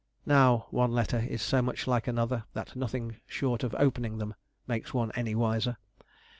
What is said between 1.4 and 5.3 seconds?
so much like another, that nothing short of opening them makes one